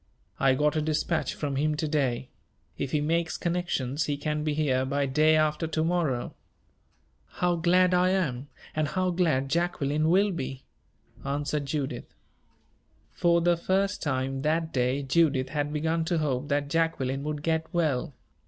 [0.39, 2.29] "I got a dispatch from him to day.
[2.75, 6.33] If he makes connections, he can be here by day after to morrow."
[7.33, 10.65] "How glad I am and how glad Jacqueline will be!"
[11.23, 12.15] answered Judith.
[13.11, 17.71] For the first time, that day Judith had begun to hope that Jacqueline would get
[17.71, 18.15] well.